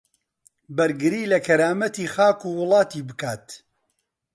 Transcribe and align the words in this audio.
بەرگری 0.75 1.29
لە 1.31 1.39
کەرامەتی 1.47 2.11
خاک 2.13 2.39
و 2.43 2.55
وڵاتی 2.59 3.01
بکات 3.09 3.45